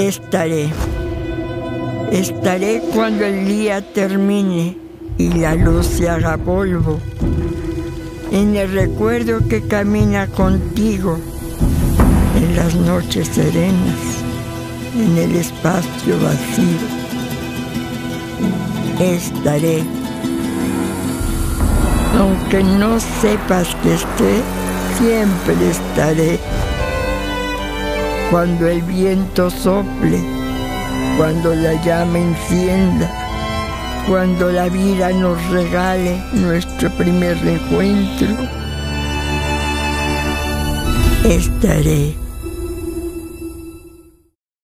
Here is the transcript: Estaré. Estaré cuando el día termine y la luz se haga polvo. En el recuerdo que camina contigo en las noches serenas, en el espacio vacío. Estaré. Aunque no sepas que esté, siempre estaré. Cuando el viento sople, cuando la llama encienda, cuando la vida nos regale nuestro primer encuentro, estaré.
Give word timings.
Estaré. 0.00 0.70
Estaré 2.10 2.82
cuando 2.94 3.26
el 3.26 3.46
día 3.46 3.82
termine 3.92 4.78
y 5.18 5.28
la 5.34 5.54
luz 5.54 5.84
se 5.84 6.08
haga 6.08 6.38
polvo. 6.38 6.98
En 8.32 8.56
el 8.56 8.72
recuerdo 8.72 9.46
que 9.46 9.60
camina 9.60 10.26
contigo 10.26 11.18
en 12.34 12.56
las 12.56 12.74
noches 12.76 13.28
serenas, 13.28 13.98
en 14.96 15.18
el 15.18 15.36
espacio 15.36 16.18
vacío. 16.22 16.80
Estaré. 18.98 19.82
Aunque 22.18 22.64
no 22.64 22.98
sepas 23.20 23.76
que 23.82 23.94
esté, 23.94 24.40
siempre 24.98 25.70
estaré. 25.70 26.69
Cuando 28.30 28.68
el 28.68 28.80
viento 28.82 29.50
sople, 29.50 30.20
cuando 31.18 31.52
la 31.52 31.72
llama 31.84 32.20
encienda, 32.20 33.10
cuando 34.08 34.52
la 34.52 34.68
vida 34.68 35.10
nos 35.10 35.44
regale 35.50 36.22
nuestro 36.34 36.90
primer 36.90 37.36
encuentro, 37.38 38.28
estaré. 41.24 42.29